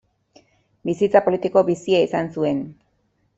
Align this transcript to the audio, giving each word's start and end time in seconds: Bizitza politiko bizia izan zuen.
Bizitza 0.89 1.21
politiko 1.27 1.63
bizia 1.67 2.01
izan 2.07 2.33
zuen. 2.39 2.65